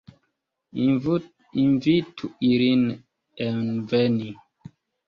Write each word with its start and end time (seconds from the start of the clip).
Invitu 1.63 2.25
ilin 2.51 2.83
enveni! 3.47 4.35